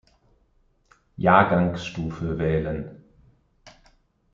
[1.15, 3.03] Jahrgangsstufe wählen.